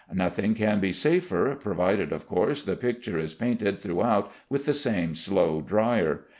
Nothing 0.11 0.55
can 0.55 0.79
be 0.79 0.91
safer, 0.91 1.53
provided 1.53 2.11
of 2.11 2.25
course 2.25 2.63
the 2.63 2.75
picture 2.75 3.19
is 3.19 3.35
painted 3.35 3.77
throughout 3.79 4.31
with 4.49 4.65
the 4.65 4.73
same 4.73 5.13
slow 5.13 5.61
drier. 5.61 6.21